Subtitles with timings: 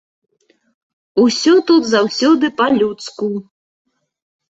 [1.25, 3.33] Усё тут заўсёды па-людску.